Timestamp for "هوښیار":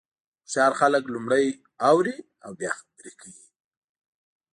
0.45-0.73